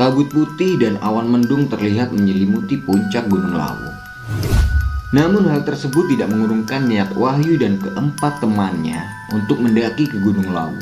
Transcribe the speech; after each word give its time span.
Kabut 0.00 0.32
putih 0.32 0.80
dan 0.80 0.96
awan 1.04 1.28
mendung 1.28 1.68
terlihat 1.68 2.08
menyelimuti 2.08 2.80
puncak 2.80 3.28
Gunung 3.28 3.52
Lawu. 3.52 3.84
Namun 5.12 5.44
hal 5.44 5.60
tersebut 5.60 6.08
tidak 6.08 6.32
mengurungkan 6.32 6.88
niat 6.88 7.12
Wahyu 7.12 7.60
dan 7.60 7.76
keempat 7.76 8.40
temannya 8.40 8.96
untuk 9.28 9.60
mendaki 9.60 10.08
ke 10.08 10.16
Gunung 10.24 10.56
Lawu. 10.56 10.80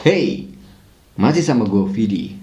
Hey, 0.00 0.48
masih 1.20 1.44
sama 1.44 1.68
gue 1.68 1.84
Vidi. 1.92 2.41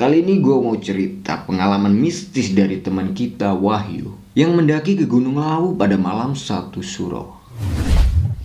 Kali 0.00 0.24
ini 0.24 0.40
gue 0.40 0.56
mau 0.56 0.72
cerita 0.80 1.44
pengalaman 1.44 1.92
mistis 1.92 2.56
dari 2.56 2.80
teman 2.80 3.12
kita 3.12 3.52
Wahyu 3.52 4.16
yang 4.32 4.56
mendaki 4.56 4.96
ke 4.96 5.04
Gunung 5.04 5.36
Lawu 5.36 5.76
pada 5.76 6.00
malam 6.00 6.32
satu 6.32 6.80
suro. 6.80 7.36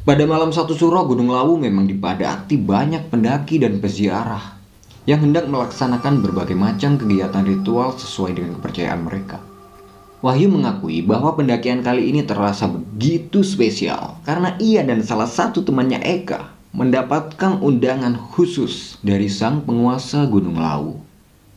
Pada 0.03 0.27
malam 0.27 0.51
satu 0.51 0.75
suro 0.75 1.07
Gunung 1.07 1.31
Lawu 1.31 1.55
memang 1.55 1.87
dipadati 1.87 2.59
banyak 2.59 3.07
pendaki 3.07 3.63
dan 3.63 3.79
peziarah 3.79 4.59
yang 5.07 5.23
hendak 5.23 5.47
melaksanakan 5.47 6.19
berbagai 6.19 6.59
macam 6.59 6.99
kegiatan 6.99 7.47
ritual 7.47 7.95
sesuai 7.95 8.35
dengan 8.35 8.59
kepercayaan 8.59 9.07
mereka. 9.07 9.39
Wahyu 10.19 10.51
mengakui 10.51 11.07
bahwa 11.07 11.39
pendakian 11.39 11.79
kali 11.79 12.11
ini 12.11 12.27
terasa 12.27 12.67
begitu 12.67 13.47
spesial 13.47 14.19
karena 14.27 14.59
ia 14.59 14.83
dan 14.83 14.99
salah 15.07 15.31
satu 15.31 15.63
temannya 15.63 16.03
Eka 16.03 16.51
mendapatkan 16.75 17.63
undangan 17.63 18.19
khusus 18.35 18.99
dari 18.99 19.31
sang 19.31 19.63
penguasa 19.63 20.27
Gunung 20.27 20.59
Lawu. 20.59 21.14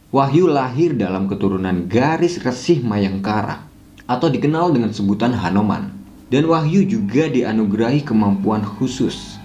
Wahyu 0.09 0.49
lahir 0.49 0.97
dalam 0.97 1.29
keturunan 1.29 1.85
garis 1.85 2.41
resih 2.41 2.81
Mayangkara 2.81 3.69
atau 4.09 4.33
dikenal 4.33 4.73
dengan 4.73 4.89
sebutan 4.97 5.37
Hanoman. 5.37 5.93
Dan 6.29 6.49
Wahyu 6.49 6.85
juga 6.85 7.29
dianugerahi 7.29 8.05
kemampuan 8.05 8.61
khusus. 8.61 9.41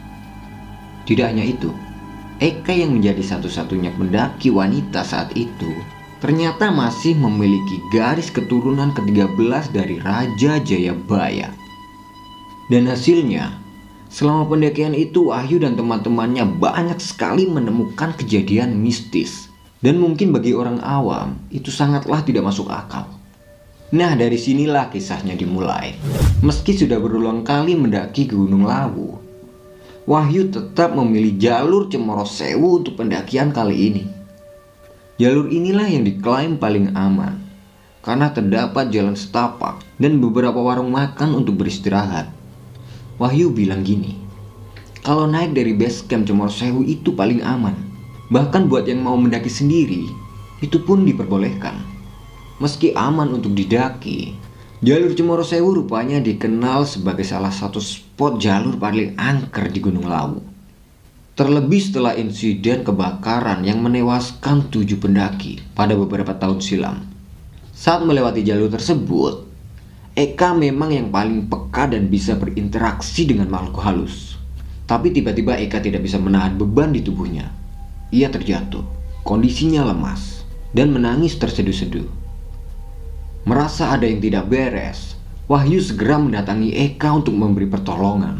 Tidak 1.08 1.24
hanya 1.24 1.44
itu, 1.48 1.72
Eka 2.44 2.76
yang 2.76 2.96
menjadi 2.96 3.24
satu-satunya 3.24 3.96
pendaki 3.96 4.52
wanita 4.52 5.04
saat 5.04 5.32
itu 5.36 5.72
ternyata 6.24 6.72
masih 6.72 7.20
memiliki 7.20 7.84
garis 7.92 8.32
keturunan 8.32 8.96
ke-13 8.96 9.76
dari 9.76 10.00
Raja 10.00 10.64
Jayabaya. 10.64 11.52
Dan 12.72 12.88
hasilnya, 12.88 13.60
Selama 14.08 14.46
pendakian 14.46 14.94
itu, 14.94 15.34
Wahyu 15.34 15.58
dan 15.60 15.74
teman-temannya 15.74 16.46
banyak 16.62 17.02
sekali 17.02 17.50
menemukan 17.50 18.14
kejadian 18.14 18.78
mistis. 18.78 19.53
Dan 19.84 20.00
mungkin 20.00 20.32
bagi 20.32 20.56
orang 20.56 20.80
awam, 20.80 21.44
itu 21.52 21.68
sangatlah 21.68 22.24
tidak 22.24 22.48
masuk 22.48 22.72
akal. 22.72 23.04
Nah, 23.92 24.16
dari 24.16 24.40
sinilah 24.40 24.88
kisahnya 24.88 25.36
dimulai. 25.36 26.00
Meski 26.40 26.72
sudah 26.72 26.98
berulang 27.04 27.44
kali 27.44 27.76
mendaki 27.76 28.32
Gunung 28.32 28.64
Lawu, 28.64 29.24
Wahyu 30.04 30.52
tetap 30.52 30.92
memilih 31.00 31.40
jalur 31.40 31.88
Cemoro 31.88 32.28
Sewu 32.28 32.84
untuk 32.84 33.00
pendakian 33.00 33.56
kali 33.56 33.88
ini. 33.88 34.04
Jalur 35.16 35.48
inilah 35.48 35.88
yang 35.88 36.04
diklaim 36.04 36.60
paling 36.60 36.92
aman, 36.92 37.40
karena 38.04 38.28
terdapat 38.36 38.92
jalan 38.92 39.16
setapak 39.16 39.80
dan 39.96 40.20
beberapa 40.20 40.60
warung 40.60 40.92
makan 40.92 41.40
untuk 41.40 41.64
beristirahat. 41.64 42.28
Wahyu 43.16 43.56
bilang 43.56 43.88
gini, 43.88 44.20
kalau 45.08 45.24
naik 45.24 45.56
dari 45.56 45.72
base 45.72 46.04
camp 46.04 46.28
Cemor 46.28 46.52
Sewu 46.52 46.84
itu 46.84 47.16
paling 47.16 47.40
aman. 47.40 47.93
Bahkan 48.34 48.66
buat 48.66 48.90
yang 48.90 49.06
mau 49.06 49.14
mendaki 49.14 49.46
sendiri, 49.46 50.10
itu 50.58 50.82
pun 50.82 51.06
diperbolehkan. 51.06 51.78
Meski 52.58 52.90
aman 52.98 53.30
untuk 53.30 53.54
didaki, 53.54 54.34
jalur 54.82 55.14
Cemoro 55.14 55.46
Sewu 55.46 55.78
rupanya 55.78 56.18
dikenal 56.18 56.90
sebagai 56.90 57.22
salah 57.22 57.54
satu 57.54 57.78
spot 57.78 58.42
jalur 58.42 58.82
paling 58.82 59.14
angker 59.22 59.70
di 59.70 59.78
Gunung 59.78 60.10
Lawu. 60.10 60.42
Terlebih 61.38 61.78
setelah 61.78 62.18
insiden 62.18 62.82
kebakaran 62.82 63.62
yang 63.62 63.86
menewaskan 63.86 64.66
tujuh 64.74 64.98
pendaki 64.98 65.62
pada 65.78 65.94
beberapa 65.94 66.34
tahun 66.34 66.58
silam. 66.58 67.06
Saat 67.70 68.02
melewati 68.02 68.42
jalur 68.42 68.74
tersebut, 68.74 69.46
Eka 70.18 70.58
memang 70.58 70.90
yang 70.90 71.14
paling 71.14 71.50
peka 71.50 71.86
dan 71.86 72.10
bisa 72.10 72.34
berinteraksi 72.34 73.30
dengan 73.30 73.50
makhluk 73.54 73.78
halus. 73.82 74.42
Tapi 74.90 75.14
tiba-tiba 75.14 75.54
Eka 75.58 75.82
tidak 75.86 76.02
bisa 76.02 76.18
menahan 76.18 76.58
beban 76.58 76.94
di 76.94 77.02
tubuhnya. 77.02 77.63
Ia 78.14 78.30
terjatuh, 78.30 78.86
kondisinya 79.26 79.90
lemas, 79.90 80.46
dan 80.70 80.94
menangis 80.94 81.34
terseduh-seduh. 81.42 82.06
Merasa 83.50 83.90
ada 83.90 84.06
yang 84.06 84.22
tidak 84.22 84.54
beres, 84.54 85.18
Wahyu 85.50 85.82
segera 85.82 86.22
mendatangi 86.22 86.78
Eka 86.78 87.10
untuk 87.10 87.34
memberi 87.34 87.66
pertolongan. 87.66 88.38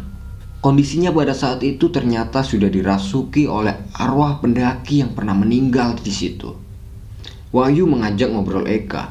Kondisinya 0.62 1.10
pada 1.10 1.34
saat 1.34 1.66
itu 1.66 1.90
ternyata 1.90 2.46
sudah 2.46 2.70
dirasuki 2.70 3.50
oleh 3.50 3.74
arwah 3.98 4.38
pendaki 4.38 5.02
yang 5.02 5.10
pernah 5.10 5.34
meninggal 5.34 5.98
di 5.98 6.14
situ. 6.14 6.54
Wahyu 7.50 7.90
mengajak 7.90 8.30
ngobrol 8.30 8.70
Eka, 8.70 9.10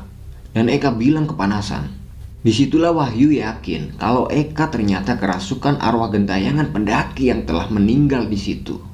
dan 0.56 0.72
Eka 0.72 0.96
bilang 0.96 1.28
kepanasan. 1.28 1.92
Di 2.40 2.56
situlah 2.56 2.96
Wahyu 2.96 3.36
yakin 3.36 4.00
kalau 4.00 4.32
Eka 4.32 4.72
ternyata 4.72 5.20
kerasukan 5.20 5.84
arwah 5.84 6.08
gentayangan 6.08 6.72
pendaki 6.72 7.28
yang 7.36 7.44
telah 7.44 7.68
meninggal 7.68 8.32
di 8.32 8.40
situ. 8.40 8.93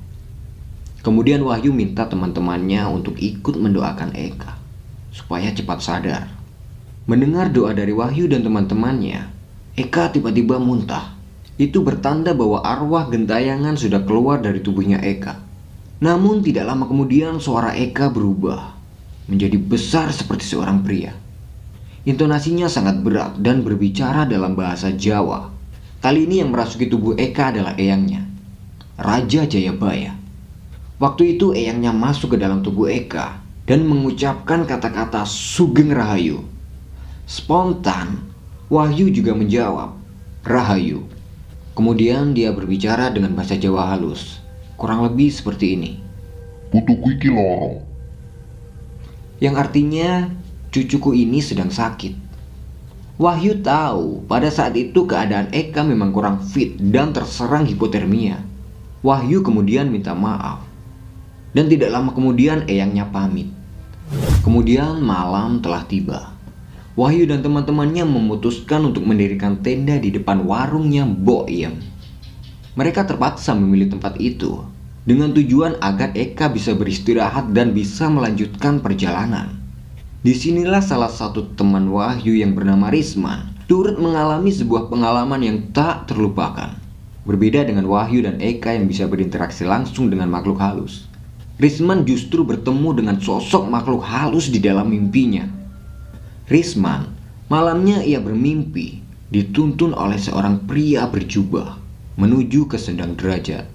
Kemudian 0.99 1.39
Wahyu 1.47 1.71
minta 1.71 2.03
teman-temannya 2.11 2.83
untuk 2.91 3.15
ikut 3.15 3.55
mendoakan 3.55 4.11
Eka 4.19 4.59
supaya 5.15 5.47
cepat 5.55 5.79
sadar. 5.79 6.23
Mendengar 7.07 7.49
doa 7.49 7.71
dari 7.71 7.95
Wahyu 7.95 8.27
dan 8.27 8.43
teman-temannya, 8.43 9.31
Eka 9.79 10.11
tiba-tiba 10.11 10.59
muntah. 10.59 11.15
Itu 11.59 11.83
bertanda 11.83 12.35
bahwa 12.35 12.63
arwah 12.63 13.07
gentayangan 13.07 13.75
sudah 13.75 14.03
keluar 14.03 14.43
dari 14.43 14.59
tubuhnya 14.59 14.99
Eka. 14.99 15.39
Namun 15.99 16.39
tidak 16.39 16.67
lama 16.67 16.88
kemudian 16.88 17.39
suara 17.43 17.75
Eka 17.75 18.07
berubah 18.11 18.75
menjadi 19.27 19.59
besar 19.59 20.11
seperti 20.11 20.47
seorang 20.55 20.83
pria. 20.83 21.11
Intonasinya 22.07 22.71
sangat 22.71 23.03
berat 23.03 23.39
dan 23.43 23.63
berbicara 23.63 24.23
dalam 24.23 24.55
bahasa 24.55 24.91
Jawa. 24.95 25.51
Kali 25.99 26.27
ini 26.27 26.39
yang 26.39 26.55
merasuki 26.55 26.88
tubuh 26.88 27.19
Eka 27.19 27.51
adalah 27.51 27.75
eyangnya, 27.75 28.23
Raja 28.95 29.43
Jayabaya. 29.43 30.15
Waktu 30.99 31.39
itu 31.39 31.55
eyangnya 31.55 31.95
masuk 31.95 32.35
ke 32.35 32.37
dalam 32.43 32.59
tubuh 32.59 32.91
Eka 32.91 33.39
dan 33.63 33.87
mengucapkan 33.87 34.67
kata-kata 34.67 35.23
Sugeng 35.23 35.95
Rahayu. 35.95 36.43
Spontan, 37.23 38.27
Wahyu 38.67 39.07
juga 39.07 39.31
menjawab, 39.31 39.95
Rahayu. 40.43 41.07
Kemudian 41.71 42.35
dia 42.35 42.51
berbicara 42.51 43.15
dengan 43.15 43.31
bahasa 43.31 43.55
Jawa 43.55 43.95
halus, 43.95 44.43
kurang 44.75 45.07
lebih 45.07 45.31
seperti 45.31 45.79
ini. 45.79 45.91
Putuku 46.67 47.15
iki 47.15 47.31
loro. 47.31 47.79
Yang 49.39 49.55
artinya 49.55 50.27
cucuku 50.67 51.15
ini 51.15 51.39
sedang 51.39 51.71
sakit. 51.71 52.13
Wahyu 53.15 53.63
tahu 53.63 54.27
pada 54.27 54.51
saat 54.51 54.75
itu 54.75 55.07
keadaan 55.07 55.47
Eka 55.55 55.79
memang 55.88 56.11
kurang 56.11 56.43
fit 56.43 56.75
dan 56.75 57.15
terserang 57.15 57.63
hipotermia. 57.63 58.43
Wahyu 58.99 59.39
kemudian 59.47 59.88
minta 59.88 60.11
maaf. 60.11 60.69
Dan 61.49 61.65
tidak 61.65 61.89
lama 61.89 62.13
kemudian 62.13 62.69
eyangnya 62.69 63.09
pamit. 63.09 63.49
Kemudian 64.45 65.01
malam 65.01 65.61
telah 65.61 65.85
tiba. 65.85 66.33
Wahyu 66.93 67.25
dan 67.25 67.41
teman-temannya 67.41 68.05
memutuskan 68.05 68.85
untuk 68.85 69.07
mendirikan 69.07 69.61
tenda 69.65 69.97
di 69.97 70.13
depan 70.13 70.45
warungnya 70.45 71.07
Boyem. 71.09 71.81
Mereka 72.77 73.09
terpaksa 73.09 73.57
memilih 73.57 73.97
tempat 73.97 74.21
itu 74.21 74.61
dengan 75.09 75.33
tujuan 75.33 75.81
agar 75.81 76.13
Eka 76.13 76.53
bisa 76.53 76.77
beristirahat 76.77 77.49
dan 77.49 77.73
bisa 77.73 78.05
melanjutkan 78.13 78.77
perjalanan. 78.77 79.57
Di 80.21 80.38
sinilah 80.38 80.85
salah 80.85 81.09
satu 81.09 81.57
teman 81.57 81.89
Wahyu 81.89 82.38
yang 82.38 82.53
bernama 82.53 82.93
Risman 82.93 83.57
turut 83.65 83.97
mengalami 83.97 84.53
sebuah 84.53 84.94
pengalaman 84.94 85.41
yang 85.41 85.57
tak 85.74 86.06
terlupakan. 86.06 86.77
Berbeda 87.25 87.65
dengan 87.65 87.89
Wahyu 87.89 88.21
dan 88.21 88.38
Eka 88.38 88.77
yang 88.77 88.85
bisa 88.85 89.09
berinteraksi 89.09 89.65
langsung 89.65 90.13
dengan 90.13 90.29
makhluk 90.29 90.62
halus. 90.62 91.08
Risman 91.59 92.07
justru 92.07 92.47
bertemu 92.47 93.03
dengan 93.03 93.19
sosok 93.19 93.67
makhluk 93.67 94.00
halus 94.07 94.47
di 94.47 94.63
dalam 94.63 94.95
mimpinya. 94.95 95.44
Risman, 96.47 97.11
malamnya 97.51 98.00
ia 98.00 98.23
bermimpi 98.23 99.03
dituntun 99.27 99.91
oleh 99.91 100.15
seorang 100.15 100.63
pria 100.63 101.11
berjubah 101.11 101.75
menuju 102.15 102.63
ke 102.71 102.79
sendang 102.79 103.19
derajat. 103.19 103.67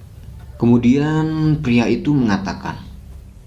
Kemudian 0.56 1.60
pria 1.60 1.84
itu 1.84 2.16
mengatakan, 2.16 2.81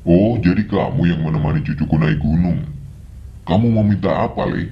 Oh, 0.06 0.38
jadi 0.38 0.70
kamu 0.70 1.02
yang 1.10 1.26
menemani 1.26 1.66
cucuku 1.66 1.98
naik 1.98 2.22
gunung. 2.22 2.62
Kamu 3.42 3.74
mau 3.74 3.82
minta 3.82 4.22
apa, 4.22 4.46
Le? 4.46 4.70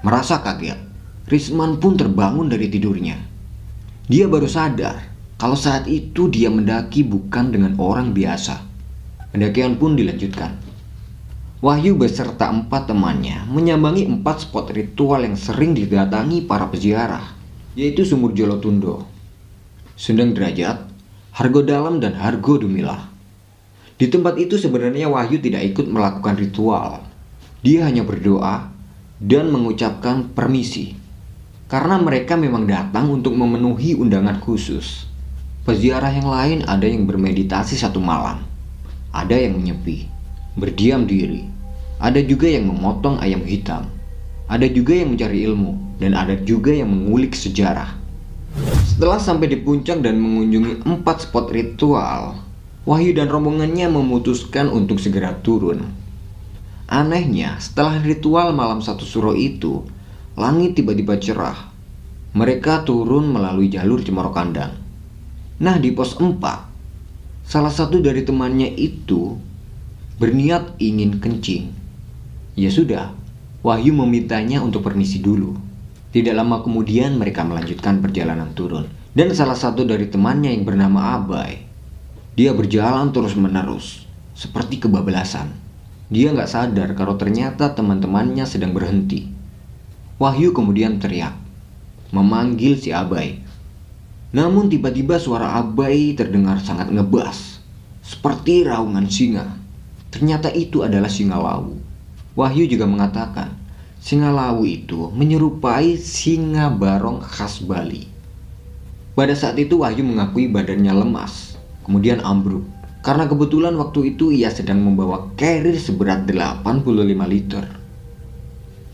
Merasa 0.00 0.40
kaget, 0.40 0.80
Risman 1.28 1.76
pun 1.76 2.00
terbangun 2.00 2.48
dari 2.48 2.72
tidurnya. 2.72 3.20
Dia 4.08 4.32
baru 4.32 4.48
sadar 4.48 5.11
kalau 5.42 5.58
saat 5.58 5.90
itu 5.90 6.30
dia 6.30 6.46
mendaki 6.54 7.02
bukan 7.02 7.50
dengan 7.50 7.74
orang 7.82 8.14
biasa. 8.14 8.62
Pendakian 9.34 9.74
pun 9.74 9.98
dilanjutkan. 9.98 10.54
Wahyu 11.58 11.98
beserta 11.98 12.46
empat 12.46 12.86
temannya 12.86 13.50
menyambangi 13.50 14.06
empat 14.06 14.46
spot 14.46 14.70
ritual 14.70 15.26
yang 15.26 15.34
sering 15.34 15.74
didatangi 15.74 16.46
para 16.46 16.70
peziarah, 16.70 17.34
yaitu 17.74 18.06
Sumur 18.06 18.30
Jolotundo, 18.38 19.02
Sundang 19.98 20.30
Derajat, 20.30 20.86
Hargo 21.34 21.66
Dalam, 21.66 21.98
dan 21.98 22.14
Hargo 22.14 22.62
Dumilah. 22.62 23.10
Di 23.98 24.06
tempat 24.06 24.38
itu 24.38 24.54
sebenarnya 24.54 25.10
Wahyu 25.10 25.42
tidak 25.42 25.66
ikut 25.74 25.90
melakukan 25.90 26.38
ritual. 26.38 27.02
Dia 27.66 27.90
hanya 27.90 28.06
berdoa 28.06 28.70
dan 29.18 29.50
mengucapkan 29.50 30.30
permisi. 30.38 30.94
Karena 31.66 31.98
mereka 31.98 32.38
memang 32.38 32.62
datang 32.70 33.10
untuk 33.10 33.34
memenuhi 33.34 33.98
undangan 33.98 34.38
khusus. 34.38 35.10
Peziarah 35.62 36.10
yang 36.10 36.26
lain 36.26 36.58
ada 36.66 36.82
yang 36.82 37.06
bermeditasi 37.06 37.78
satu 37.78 38.02
malam. 38.02 38.42
Ada 39.14 39.46
yang 39.46 39.62
menyepi, 39.62 40.10
berdiam 40.58 41.06
diri. 41.06 41.46
Ada 42.02 42.18
juga 42.26 42.50
yang 42.50 42.66
memotong 42.66 43.22
ayam 43.22 43.46
hitam. 43.46 43.86
Ada 44.50 44.66
juga 44.66 44.98
yang 44.98 45.14
mencari 45.14 45.46
ilmu. 45.46 46.02
Dan 46.02 46.18
ada 46.18 46.34
juga 46.34 46.74
yang 46.74 46.90
mengulik 46.90 47.38
sejarah. 47.38 47.94
Setelah 48.90 49.22
sampai 49.22 49.54
di 49.54 49.62
puncak 49.62 50.02
dan 50.02 50.18
mengunjungi 50.18 50.82
empat 50.82 51.30
spot 51.30 51.54
ritual, 51.54 52.42
Wahyu 52.82 53.14
dan 53.14 53.30
rombongannya 53.30 53.86
memutuskan 53.86 54.66
untuk 54.66 54.98
segera 54.98 55.38
turun. 55.46 55.86
Anehnya, 56.90 57.54
setelah 57.62 58.02
ritual 58.02 58.50
malam 58.50 58.82
satu 58.82 59.06
suro 59.06 59.38
itu, 59.38 59.86
langit 60.34 60.74
tiba-tiba 60.74 61.22
cerah. 61.22 61.70
Mereka 62.34 62.82
turun 62.82 63.30
melalui 63.30 63.70
jalur 63.70 64.02
Cemoro 64.02 64.34
Kandang. 64.34 64.81
Nah, 65.62 65.78
di 65.78 65.94
pos 65.94 66.18
4, 66.18 66.42
salah 67.46 67.70
satu 67.70 68.02
dari 68.02 68.26
temannya 68.26 68.66
itu 68.74 69.38
berniat 70.18 70.74
ingin 70.82 71.22
kencing. 71.22 71.70
Ya 72.58 72.68
sudah, 72.68 73.14
Wahyu 73.62 73.94
memintanya 73.94 74.58
untuk 74.58 74.82
permisi 74.82 75.22
dulu. 75.22 75.54
Tidak 76.10 76.34
lama 76.34 76.66
kemudian 76.66 77.14
mereka 77.14 77.46
melanjutkan 77.46 78.02
perjalanan 78.02 78.50
turun. 78.58 78.90
Dan 79.14 79.30
salah 79.30 79.54
satu 79.54 79.86
dari 79.86 80.10
temannya 80.10 80.50
yang 80.50 80.66
bernama 80.66 81.14
Abai 81.14 81.72
dia 82.32 82.56
berjalan 82.56 83.12
terus-menerus, 83.12 84.08
seperti 84.32 84.80
kebablasan. 84.80 85.52
Dia 86.08 86.32
nggak 86.32 86.48
sadar 86.48 86.88
kalau 86.96 87.20
ternyata 87.20 87.76
teman-temannya 87.76 88.48
sedang 88.48 88.72
berhenti. 88.72 89.28
Wahyu 90.16 90.56
kemudian 90.56 90.96
teriak, 90.96 91.36
memanggil 92.08 92.80
si 92.80 92.88
Abai. 92.88 93.36
Namun 94.32 94.72
tiba-tiba 94.72 95.20
suara 95.20 95.60
Abai 95.60 96.16
terdengar 96.16 96.60
sangat 96.64 96.88
ngebas, 96.88 97.60
seperti 98.00 98.64
raungan 98.64 99.04
singa. 99.08 99.44
Ternyata 100.08 100.48
itu 100.52 100.80
adalah 100.80 101.08
singa 101.08 101.36
lawu. 101.36 101.76
Wahyu 102.32 102.64
juga 102.64 102.88
mengatakan, 102.88 103.52
singa 104.00 104.32
lawu 104.32 104.64
itu 104.64 105.12
menyerupai 105.12 106.00
singa 106.00 106.72
barong 106.72 107.20
khas 107.20 107.60
Bali. 107.60 108.08
Pada 109.12 109.36
saat 109.36 109.60
itu 109.60 109.84
Wahyu 109.84 110.00
mengakui 110.00 110.48
badannya 110.48 110.96
lemas 110.96 111.52
kemudian 111.84 112.22
ambruk. 112.22 112.64
Karena 113.02 113.26
kebetulan 113.26 113.74
waktu 113.74 114.14
itu 114.14 114.30
ia 114.30 114.46
sedang 114.54 114.78
membawa 114.78 115.34
carrier 115.34 115.74
seberat 115.74 116.22
85 116.22 117.02
liter. 117.26 117.66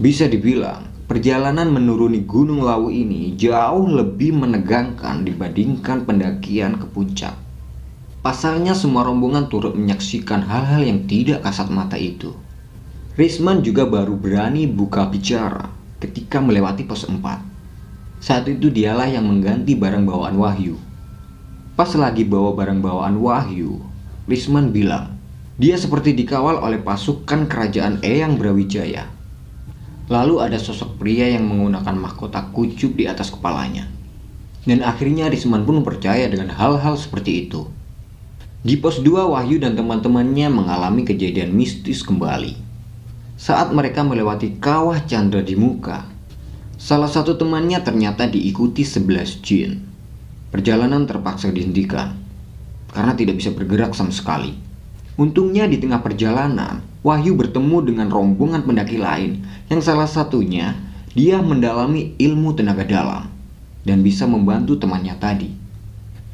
Bisa 0.00 0.25
dibilang, 0.25 0.88
perjalanan 1.08 1.72
menuruni 1.72 2.28
Gunung 2.28 2.60
Lawu 2.60 2.93
ini 2.93 3.32
jauh 3.34 3.88
lebih 3.88 4.37
menegangkan 4.37 5.25
dibandingkan 5.25 6.05
pendakian 6.05 6.76
ke 6.76 6.87
puncak. 6.93 7.32
Pasalnya 8.20 8.76
semua 8.76 9.08
rombongan 9.08 9.49
turut 9.49 9.72
menyaksikan 9.72 10.44
hal-hal 10.44 10.84
yang 10.84 11.08
tidak 11.08 11.49
kasat 11.49 11.72
mata 11.72 11.96
itu. 11.96 12.37
Risman 13.16 13.64
juga 13.64 13.88
baru 13.88 14.14
berani 14.14 14.69
buka 14.69 15.08
bicara 15.08 15.72
ketika 15.99 16.44
melewati 16.44 16.84
pos 16.84 17.08
4. 17.08 17.19
Saat 18.20 18.44
itu 18.52 18.69
dialah 18.69 19.08
yang 19.08 19.25
mengganti 19.25 19.72
barang 19.75 20.05
bawaan 20.05 20.37
Wahyu 20.37 20.76
Pas 21.78 21.94
lagi 21.94 22.26
bawa 22.26 22.58
barang 22.58 22.82
bawaan 22.82 23.22
Wahyu, 23.22 23.78
Risman 24.26 24.75
bilang, 24.75 25.14
dia 25.62 25.78
seperti 25.78 26.10
dikawal 26.10 26.58
oleh 26.58 26.82
pasukan 26.82 27.46
kerajaan 27.46 28.02
Eyang 28.02 28.34
Brawijaya. 28.34 29.18
Lalu 30.08 30.40
ada 30.40 30.56
sosok 30.56 30.96
pria 30.96 31.28
yang 31.28 31.44
menggunakan 31.44 31.93
mahkota 31.93 32.49
kucuk 32.56 32.96
di 32.96 33.05
atas 33.05 33.28
kepalanya. 33.28 33.84
Dan 34.64 34.81
akhirnya 34.81 35.28
Risman 35.28 35.69
pun 35.69 35.84
percaya 35.84 36.25
dengan 36.32 36.49
hal-hal 36.52 36.96
seperti 36.96 37.49
itu. 37.49 37.69
Di 38.64 38.81
pos 38.81 39.05
2 39.05 39.32
Wahyu 39.32 39.60
dan 39.60 39.76
teman-temannya 39.76 40.49
mengalami 40.49 41.05
kejadian 41.05 41.52
mistis 41.52 42.00
kembali. 42.00 42.56
Saat 43.38 43.70
mereka 43.70 44.02
melewati 44.02 44.58
kawah 44.58 44.99
Chandra 45.06 45.44
di 45.44 45.55
muka, 45.55 46.08
salah 46.75 47.06
satu 47.06 47.38
temannya 47.38 47.78
ternyata 47.84 48.26
diikuti 48.26 48.82
11 48.82 49.44
jin. 49.44 49.72
Perjalanan 50.49 51.05
terpaksa 51.05 51.52
dihentikan 51.52 52.16
karena 52.90 53.12
tidak 53.12 53.38
bisa 53.38 53.52
bergerak 53.52 53.93
sama 53.93 54.10
sekali. 54.10 54.56
Untungnya 55.19 55.67
di 55.67 55.82
tengah 55.82 55.99
perjalanan, 55.99 56.79
Wahyu 57.03 57.35
bertemu 57.35 57.91
dengan 57.91 58.06
rombongan 58.06 58.62
pendaki 58.62 59.03
lain 59.03 59.43
yang 59.67 59.82
salah 59.82 60.06
satunya 60.06 60.79
dia 61.11 61.43
mendalami 61.43 62.15
ilmu 62.23 62.55
tenaga 62.55 62.87
dalam 62.87 63.26
dan 63.82 64.06
bisa 64.06 64.31
membantu 64.31 64.79
temannya 64.79 65.19
tadi. 65.19 65.50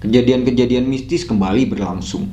Kejadian-kejadian 0.05 0.85
mistis 0.85 1.25
kembali 1.25 1.65
berlangsung. 1.73 2.29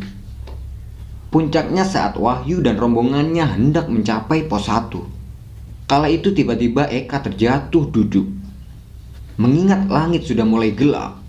Puncaknya 1.31 1.88
saat 1.88 2.19
Wahyu 2.19 2.59
dan 2.59 2.75
rombongannya 2.75 3.48
hendak 3.48 3.88
mencapai 3.88 4.44
pos 4.51 4.68
1. 4.68 4.92
Kala 5.88 6.12
itu 6.12 6.36
tiba-tiba 6.36 6.92
Eka 6.92 7.24
terjatuh 7.24 7.88
duduk. 7.88 8.27
Mengingat 9.39 9.88
langit 9.88 10.27
sudah 10.27 10.44
mulai 10.44 10.75
gelap, 10.75 11.24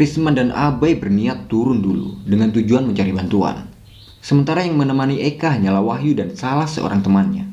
Risman 0.00 0.40
dan 0.40 0.56
Abai 0.56 0.96
berniat 0.96 1.52
turun 1.52 1.84
dulu 1.84 2.16
dengan 2.24 2.48
tujuan 2.48 2.88
mencari 2.88 3.12
bantuan. 3.12 3.73
Sementara 4.24 4.64
yang 4.64 4.80
menemani 4.80 5.20
Eka 5.20 5.52
hanyalah 5.52 5.84
Wahyu 5.84 6.16
dan 6.16 6.32
salah 6.32 6.64
seorang 6.64 7.04
temannya. 7.04 7.44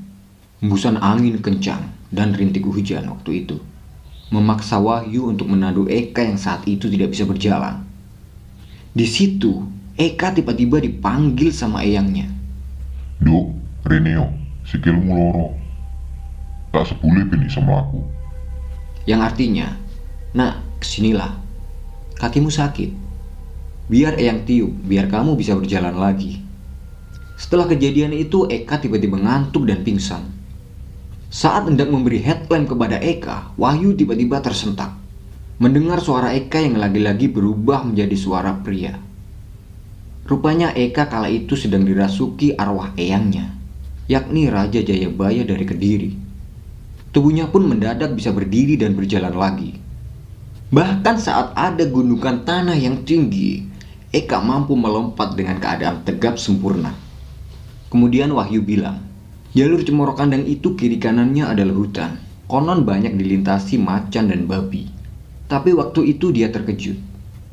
Hembusan 0.64 0.96
angin 0.96 1.44
kencang 1.44 1.92
dan 2.08 2.32
rintik 2.32 2.64
hujan 2.64 3.12
waktu 3.12 3.44
itu 3.44 3.60
memaksa 4.32 4.80
Wahyu 4.80 5.28
untuk 5.28 5.52
menandu 5.52 5.86
Eka 5.92 6.24
yang 6.24 6.40
saat 6.40 6.64
itu 6.66 6.88
tidak 6.88 7.12
bisa 7.12 7.28
berjalan. 7.28 7.84
Di 8.96 9.04
situ, 9.04 9.68
Eka 10.00 10.32
tiba-tiba 10.32 10.80
dipanggil 10.80 11.52
sama 11.52 11.84
eyangnya. 11.84 12.32
Duk, 13.20 13.52
Reneo, 13.84 14.32
sikilmu 14.64 15.12
loro. 15.12 15.48
Tak 16.72 16.96
sepulih 16.96 17.28
ini 17.28 17.52
sama 17.52 17.84
aku. 17.84 18.00
Yang 19.04 19.22
artinya, 19.28 19.68
nak, 20.32 20.64
ke 20.80 20.88
sinilah 20.88 21.36
kakimu 22.16 22.48
sakit. 22.48 22.90
Biar 23.92 24.16
Eyang 24.16 24.48
tiup, 24.48 24.72
biar 24.88 25.12
kamu 25.12 25.36
bisa 25.36 25.52
berjalan 25.60 26.00
lagi. 26.00 26.40
Setelah 27.42 27.66
kejadian 27.66 28.14
itu, 28.14 28.46
Eka 28.46 28.78
tiba-tiba 28.78 29.18
ngantuk 29.18 29.66
dan 29.66 29.82
pingsan. 29.82 30.30
Saat 31.34 31.66
hendak 31.66 31.90
memberi 31.90 32.22
headlamp 32.22 32.70
kepada 32.70 33.02
Eka, 33.02 33.58
Wahyu 33.58 33.98
tiba-tiba 33.98 34.46
tersentak. 34.46 34.94
Mendengar 35.58 35.98
suara 36.06 36.38
Eka 36.38 36.62
yang 36.62 36.78
lagi-lagi 36.78 37.34
berubah 37.34 37.82
menjadi 37.82 38.14
suara 38.14 38.54
pria. 38.62 38.94
Rupanya 40.30 40.70
Eka 40.78 41.10
kala 41.10 41.34
itu 41.34 41.58
sedang 41.58 41.82
dirasuki 41.82 42.54
arwah 42.54 42.94
eyangnya, 42.94 43.58
yakni 44.06 44.46
Raja 44.46 44.86
Jayabaya 44.86 45.42
dari 45.42 45.66
Kediri. 45.66 46.12
Tubuhnya 47.10 47.50
pun 47.50 47.66
mendadak 47.66 48.14
bisa 48.14 48.30
berdiri 48.30 48.78
dan 48.78 48.94
berjalan 48.94 49.34
lagi. 49.34 49.82
Bahkan 50.70 51.18
saat 51.18 51.58
ada 51.58 51.90
gundukan 51.90 52.46
tanah 52.46 52.78
yang 52.78 53.02
tinggi, 53.02 53.66
Eka 54.14 54.38
mampu 54.46 54.78
melompat 54.78 55.34
dengan 55.34 55.58
keadaan 55.58 56.06
tegap 56.06 56.38
sempurna. 56.38 57.11
Kemudian 57.92 58.32
Wahyu 58.32 58.64
bilang, 58.64 59.04
jalur 59.52 59.84
Cemoro 59.84 60.16
Kandang 60.16 60.48
itu 60.48 60.80
kiri 60.80 60.96
kanannya 60.96 61.44
adalah 61.44 61.76
hutan. 61.76 62.12
Konon 62.48 62.88
banyak 62.88 63.20
dilintasi 63.20 63.76
macan 63.84 64.32
dan 64.32 64.48
babi. 64.48 64.88
Tapi 65.52 65.76
waktu 65.76 66.16
itu 66.16 66.32
dia 66.32 66.48
terkejut. 66.48 66.96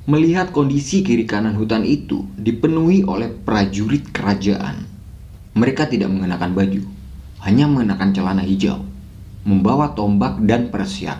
Melihat 0.07 0.55
kondisi 0.55 1.03
kiri 1.03 1.27
kanan 1.27 1.59
hutan 1.59 1.83
itu 1.83 2.23
dipenuhi 2.39 3.03
oleh 3.03 3.35
prajurit 3.35 4.15
kerajaan. 4.15 4.87
Mereka 5.59 5.91
tidak 5.91 6.15
mengenakan 6.15 6.55
baju, 6.55 6.87
hanya 7.43 7.67
mengenakan 7.67 8.15
celana 8.15 8.47
hijau, 8.47 8.87
membawa 9.43 9.91
tombak 9.99 10.39
dan 10.47 10.71
persiap. 10.71 11.19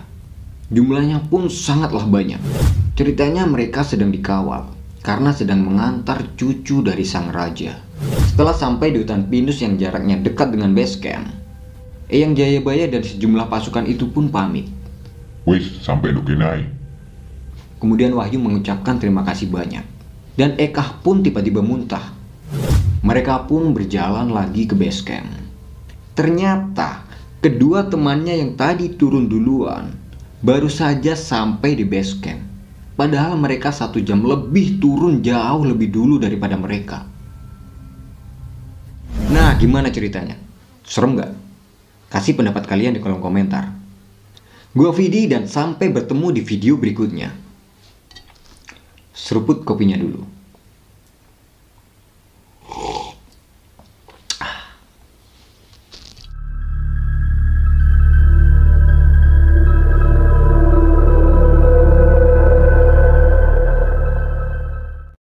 Jumlahnya 0.71 1.27
pun 1.27 1.51
sangatlah 1.51 2.07
banyak. 2.07 2.39
Ceritanya 2.95 3.43
mereka 3.43 3.83
sedang 3.83 4.15
dikawal 4.15 4.78
karena 4.99 5.31
sedang 5.31 5.63
mengantar 5.63 6.23
cucu 6.35 6.83
dari 6.83 7.07
sang 7.07 7.31
raja. 7.31 7.79
Setelah 8.27 8.55
sampai 8.55 8.95
di 8.95 9.03
hutan 9.03 9.27
pinus 9.27 9.59
yang 9.59 9.75
jaraknya 9.75 10.19
dekat 10.19 10.55
dengan 10.55 10.71
base 10.71 10.99
camp, 10.99 11.27
Eyang 12.09 12.33
Jayabaya 12.33 12.89
dan 12.89 13.05
sejumlah 13.05 13.47
pasukan 13.53 13.85
itu 13.85 14.09
pun 14.09 14.33
pamit. 14.33 14.65
Wis, 15.45 15.83
sampai 15.85 16.09
Dukinai. 16.09 16.65
Kemudian 17.77 18.11
Wahyu 18.17 18.41
mengucapkan 18.41 18.97
terima 18.97 19.21
kasih 19.21 19.47
banyak. 19.47 19.85
Dan 20.33 20.57
Ekah 20.57 20.99
pun 21.05 21.21
tiba-tiba 21.21 21.61
muntah. 21.61 22.15
Mereka 23.05 23.45
pun 23.47 23.71
berjalan 23.71 24.33
lagi 24.33 24.65
ke 24.67 24.73
base 24.73 25.05
camp. 25.05 25.29
Ternyata 26.17 27.07
kedua 27.39 27.87
temannya 27.87 28.41
yang 28.41 28.57
tadi 28.59 28.91
turun 28.91 29.31
duluan 29.31 29.95
baru 30.41 30.67
saja 30.67 31.15
sampai 31.15 31.77
di 31.77 31.85
base 31.85 32.17
camp. 32.19 32.48
Padahal 32.99 33.39
mereka 33.39 33.71
satu 33.71 34.03
jam 34.03 34.19
lebih 34.19 34.75
turun 34.75 35.23
jauh 35.23 35.63
lebih 35.63 35.87
dulu 35.87 36.19
daripada 36.19 36.59
mereka. 36.59 37.07
Nah, 39.31 39.55
gimana 39.55 39.87
ceritanya? 39.87 40.35
Serem 40.83 41.15
gak? 41.15 41.31
Kasih 42.11 42.35
pendapat 42.35 42.67
kalian 42.67 42.97
di 42.97 42.99
kolom 42.99 43.23
komentar. 43.23 43.71
Gua 44.75 44.91
Vidi 44.91 45.31
dan 45.31 45.47
sampai 45.47 45.87
bertemu 45.95 46.27
di 46.35 46.41
video 46.43 46.75
berikutnya. 46.75 47.31
Seruput 49.15 49.63
kopinya 49.63 49.95
dulu. 49.95 50.38